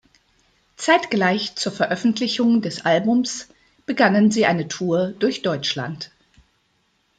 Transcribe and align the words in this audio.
Zeitgleich 0.77 1.53
zur 1.53 1.71
Veröffentlichung 1.71 2.63
des 2.63 2.85
Albums 2.87 3.49
begannen 3.85 4.31
sie 4.31 4.47
eine 4.47 4.67
Tour 4.67 5.09
durch 5.19 5.43
Deutschland. 5.43 6.11